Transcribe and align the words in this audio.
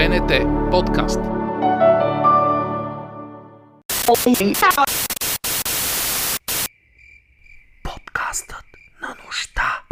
БНТ 0.00 0.32
подкаст. 0.70 1.20
Подкастът 7.82 8.64
на 9.02 9.16
нощта. 9.26 9.82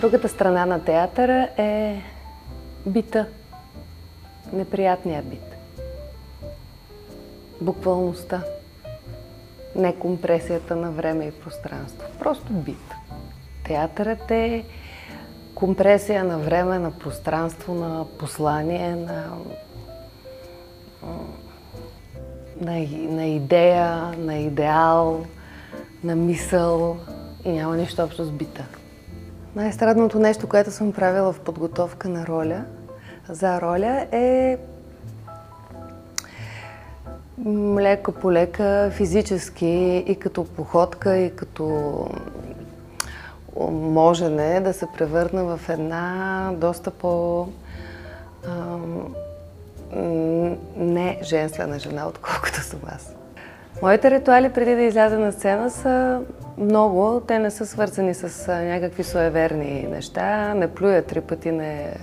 Другата 0.00 0.28
страна 0.28 0.66
на 0.66 0.84
театъра 0.84 1.48
е 1.58 2.02
бита. 2.86 3.26
Неприятният 4.52 5.30
бит. 5.30 5.56
Буквалността. 7.60 8.42
Не 9.76 9.96
компресията 9.96 10.76
на 10.76 10.90
време 10.90 11.24
и 11.24 11.32
пространство. 11.32 12.08
Просто 12.18 12.52
бит. 12.52 12.94
Театърът 13.64 14.30
е 14.30 14.64
компресия 15.54 16.24
на 16.24 16.38
време, 16.38 16.78
на 16.78 16.90
пространство, 16.90 17.74
на 17.74 18.06
послание, 18.18 18.96
на, 18.96 19.24
на, 22.60 22.86
на 23.08 23.26
идея, 23.26 24.14
на 24.18 24.34
идеал, 24.34 25.24
на 26.04 26.16
мисъл 26.16 26.96
и 27.44 27.52
няма 27.52 27.76
нищо 27.76 28.02
общо 28.02 28.24
с 28.24 28.30
бита. 28.30 28.64
Най-страдното 29.56 30.18
нещо, 30.18 30.48
което 30.48 30.70
съм 30.70 30.92
правила 30.92 31.32
в 31.32 31.40
подготовка 31.40 32.08
на 32.08 32.26
роля, 32.26 32.64
за 33.28 33.60
роля 33.60 34.06
е 34.12 34.58
лека 37.78 38.12
по 38.12 38.32
лека, 38.32 38.90
физически 38.92 40.04
и 40.06 40.16
като 40.16 40.44
походка, 40.44 41.16
и 41.16 41.36
като 41.36 42.06
можене 43.70 44.60
да 44.60 44.72
се 44.72 44.86
превърна 44.96 45.44
в 45.56 45.68
една 45.68 46.50
доста 46.54 46.90
по 46.90 47.46
не 50.76 51.18
женствена 51.22 51.78
жена, 51.78 52.06
отколкото 52.08 52.60
съм 52.60 52.80
аз. 52.86 53.14
Моите 53.82 54.10
ритуали 54.10 54.48
преди 54.48 54.74
да 54.74 54.82
изляза 54.82 55.18
на 55.18 55.32
сцена 55.32 55.70
са 55.70 56.20
много. 56.58 57.20
Те 57.20 57.38
не 57.38 57.50
са 57.50 57.66
свързани 57.66 58.14
с 58.14 58.52
някакви 58.52 59.04
суеверни 59.04 59.86
неща. 59.90 60.54
Не 60.54 60.74
плюя 60.74 61.02
три 61.02 61.20
пъти, 61.20 61.50
не 61.50 61.94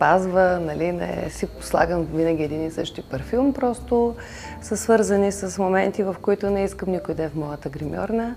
впазва, 0.00 0.60
нали, 0.60 0.92
не 0.92 1.30
си 1.30 1.46
послагам 1.46 2.04
винаги 2.14 2.42
един 2.42 2.66
и 2.66 2.70
същи 2.70 3.02
парфюм. 3.02 3.52
Просто 3.52 4.14
са 4.62 4.76
свързани 4.76 5.32
с 5.32 5.58
моменти, 5.58 6.02
в 6.02 6.16
които 6.22 6.50
не 6.50 6.64
искам 6.64 6.90
никой 6.90 7.14
да 7.14 7.22
е 7.22 7.28
в 7.28 7.34
моята 7.34 7.68
гримьорна 7.68 8.34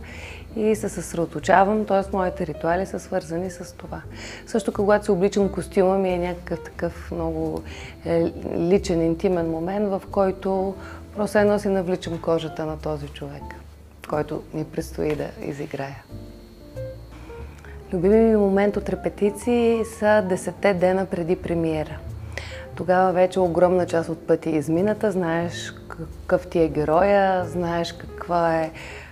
и 0.55 0.75
се 0.75 0.89
съсредоточавам, 0.89 1.85
т.е. 1.85 2.15
моите 2.15 2.47
ритуали 2.47 2.85
са 2.85 2.99
свързани 2.99 3.51
с 3.51 3.75
това. 3.77 4.01
Също 4.47 4.73
когато 4.73 5.05
се 5.05 5.11
обличам 5.11 5.49
костюма 5.49 5.97
ми 5.97 6.09
е 6.09 6.17
някакъв 6.17 6.63
такъв 6.63 7.11
много 7.11 7.61
е, 8.05 8.31
личен, 8.57 9.01
интимен 9.01 9.49
момент, 9.49 9.89
в 9.89 10.01
който 10.11 10.75
просто 11.15 11.37
едно 11.37 11.59
си 11.59 11.67
навличам 11.67 12.21
кожата 12.21 12.65
на 12.65 12.79
този 12.79 13.07
човек, 13.07 13.43
който 14.09 14.43
ми 14.53 14.65
предстои 14.65 15.15
да 15.15 15.27
изиграя. 15.41 16.03
Любими 17.93 18.19
ми 18.19 18.37
момент 18.37 18.77
от 18.77 18.89
репетиции 18.89 19.85
са 19.85 20.05
10 20.05 20.73
дена 20.73 21.05
преди 21.05 21.35
премиера. 21.35 21.97
Тогава 22.75 23.11
вече 23.11 23.39
огромна 23.39 23.85
част 23.85 24.09
от 24.09 24.27
пъти 24.27 24.49
е 24.49 24.55
измината, 24.55 25.11
знаеш 25.11 25.73
какъв 25.87 26.47
ти 26.47 26.59
е 26.59 26.67
героя, 26.67 27.45
знаеш 27.45 27.93
каква 27.93 28.55
е, 28.55 28.71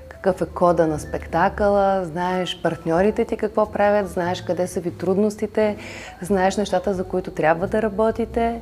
какъв 0.10 0.42
е 0.42 0.46
кода 0.46 0.88
на 0.88 1.00
спектакъла, 1.00 2.06
знаеш 2.06 2.62
партньорите 2.64 3.26
ти 3.26 3.38
какво 3.38 3.72
правят, 3.72 4.10
знаеш 4.10 4.42
къде 4.42 4.68
са 4.68 4.80
ви 4.80 4.92
трудностите, 4.98 5.78
знаеш 6.22 6.58
нещата, 6.58 6.94
за 6.94 7.04
които 7.04 7.32
трябва 7.32 7.68
да 7.68 7.82
работите, 7.82 8.62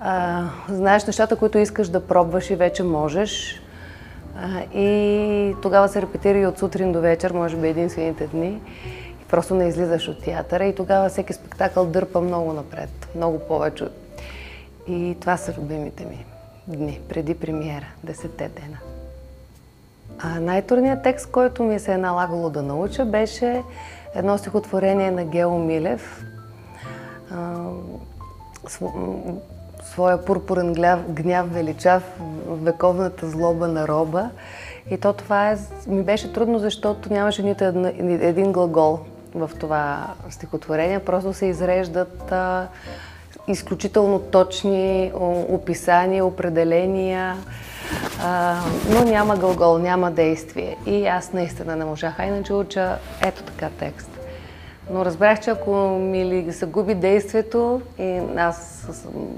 а, 0.00 0.44
знаеш 0.68 1.06
нещата, 1.06 1.36
които 1.36 1.58
искаш 1.58 1.88
да 1.88 2.06
пробваш 2.06 2.50
и 2.50 2.56
вече 2.56 2.82
можеш. 2.82 3.62
А, 4.42 4.78
и 4.78 5.54
тогава 5.62 5.88
се 5.88 6.02
репетира 6.02 6.38
и 6.38 6.46
от 6.46 6.58
сутрин 6.58 6.92
до 6.92 7.00
вечер, 7.00 7.30
може 7.30 7.56
би 7.56 7.68
единствените 7.68 8.26
дни. 8.26 8.60
Просто 9.30 9.54
не 9.54 9.68
излизаш 9.68 10.08
от 10.08 10.24
театъра 10.24 10.64
и 10.64 10.74
тогава 10.74 11.08
всеки 11.08 11.32
спектакъл 11.32 11.86
дърпа 11.86 12.20
много 12.20 12.52
напред, 12.52 13.08
много 13.14 13.38
повече. 13.38 13.84
И 14.88 15.16
това 15.20 15.36
са 15.36 15.54
любимите 15.58 16.04
ми 16.04 16.24
дни, 16.68 17.00
преди 17.08 17.34
премиера, 17.34 17.86
десетте 18.04 18.48
дена. 18.48 18.78
А 20.18 20.40
най-трудният 20.40 21.02
текст, 21.02 21.30
който 21.30 21.62
ми 21.62 21.80
се 21.80 21.92
е 21.92 21.98
налагало 21.98 22.50
да 22.50 22.62
науча, 22.62 23.04
беше 23.04 23.62
едно 24.14 24.38
стихотворение 24.38 25.10
на 25.10 25.24
Гео 25.24 25.58
Милев. 25.58 26.24
Своя 29.82 30.24
пурпурен 30.24 30.72
гняв, 31.08 31.52
величав, 31.52 32.20
вековната 32.48 33.30
злоба 33.30 33.68
на 33.68 33.88
роба. 33.88 34.30
И 34.90 34.98
то 34.98 35.12
това 35.12 35.50
е, 35.50 35.58
ми 35.86 36.02
беше 36.02 36.32
трудно, 36.32 36.58
защото 36.58 37.12
нямаше 37.12 37.42
нито 37.42 37.64
един 37.64 38.52
глагол 38.52 38.98
в 39.36 39.50
това 39.60 40.06
стихотворение. 40.30 40.98
Просто 40.98 41.32
се 41.32 41.46
изреждат 41.46 42.32
а, 42.32 42.68
изключително 43.48 44.18
точни 44.18 45.12
описания, 45.48 46.26
определения, 46.26 47.36
а, 48.22 48.56
но 48.90 49.04
няма 49.04 49.36
глагол, 49.36 49.78
няма 49.78 50.10
действие. 50.10 50.76
И 50.86 51.06
аз 51.06 51.32
наистина 51.32 51.76
не 51.76 51.84
можах. 51.84 52.14
А 52.18 52.24
иначе 52.24 52.52
уча 52.52 52.98
ето 53.22 53.42
така 53.42 53.70
текст. 53.78 54.10
Но 54.90 55.04
разбрах, 55.04 55.40
че 55.40 55.50
ако 55.50 55.74
ми 55.88 56.52
се 56.52 56.66
губи 56.66 56.94
действието 56.94 57.80
и 57.98 58.20
аз, 58.36 58.88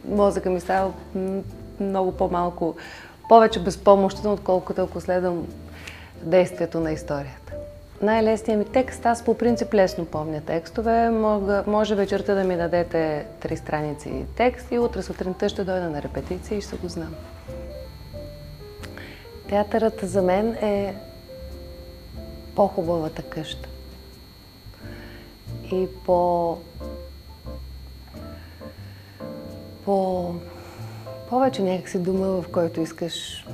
мозъка 0.08 0.50
ми 0.50 0.60
става 0.60 0.92
много 1.80 2.12
по-малко, 2.12 2.76
повече 3.28 3.62
безпомощен, 3.62 4.30
отколкото 4.30 4.82
ако 4.82 5.00
следвам 5.00 5.46
действието 6.22 6.80
на 6.80 6.92
историята. 6.92 7.47
Най-лесният 8.02 8.58
ми 8.58 8.72
текст, 8.72 9.06
аз 9.06 9.24
по 9.24 9.34
принцип 9.34 9.74
лесно 9.74 10.04
помня 10.04 10.40
текстове. 10.40 11.10
Мога, 11.10 11.64
може 11.66 11.94
вечерта 11.94 12.34
да 12.34 12.44
ми 12.44 12.56
дадете 12.56 13.26
три 13.40 13.56
страници 13.56 14.24
текст 14.36 14.70
и 14.70 14.78
утре 14.78 15.02
сутринта 15.02 15.48
ще 15.48 15.64
дойда 15.64 15.90
на 15.90 16.02
репетиция 16.02 16.58
и 16.58 16.60
ще 16.60 16.76
го 16.76 16.88
знам. 16.88 17.14
Театърът 19.48 20.00
за 20.02 20.22
мен 20.22 20.52
е 20.52 20.94
по-хубавата 22.56 23.22
къща. 23.22 23.68
И 25.72 25.86
по... 26.06 26.58
по... 29.84 30.34
повече 31.28 31.62
някакси 31.62 31.98
дума, 31.98 32.26
в 32.26 32.44
който 32.52 32.80
искаш 32.80 33.46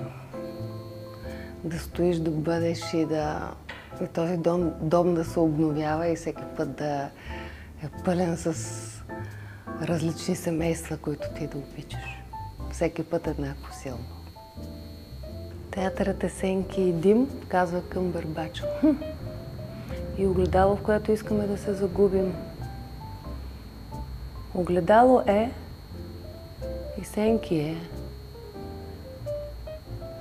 да 1.65 1.79
стоиш, 1.79 2.17
да 2.17 2.31
бъдеш 2.31 2.95
и 2.95 3.05
да 3.05 3.51
и 4.03 4.07
този 4.07 4.37
дом, 4.37 4.73
дом 4.81 5.15
да 5.15 5.25
се 5.25 5.41
обновява 5.41 6.09
и 6.09 6.17
всеки 6.17 6.43
път 6.57 6.77
да 6.77 7.11
е 7.85 7.89
пълен 8.05 8.37
с 8.37 8.55
различни 9.83 10.37
семейства, 10.37 10.97
които 10.97 11.29
ти 11.37 11.47
да 11.47 11.59
обичаш. 11.59 12.23
Всеки 12.73 13.03
път 13.03 13.27
еднакво 13.27 13.75
силно. 13.75 14.05
Театърът 15.71 16.25
е 16.25 16.29
сенки 16.29 16.83
и 16.83 16.93
дим, 16.93 17.29
казва 17.49 17.83
към 17.83 18.11
Бърбачо. 18.11 18.65
И 20.19 20.27
огледало, 20.27 20.77
в 20.77 20.83
което 20.83 21.13
искаме 21.13 21.47
да 21.47 21.59
се 21.59 21.75
загубим. 21.75 22.35
Огледало 24.55 25.23
е 25.27 25.51
и 27.03 27.05
сенки 27.05 27.57
е. 27.57 27.77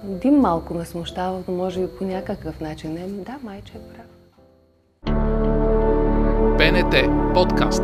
Дим 0.04 0.36
малко 0.36 0.74
ме 0.74 0.86
смущава, 0.86 1.44
но 1.48 1.54
може 1.54 1.82
би 1.82 1.88
по 1.98 2.04
някакъв 2.04 2.62
начин. 2.62 2.94
Не, 2.94 3.08
да, 3.08 3.40
майче 3.44 3.74
е 3.76 3.82
прав. 3.94 4.06
БНТ 6.58 6.96
подкаст. 7.34 7.84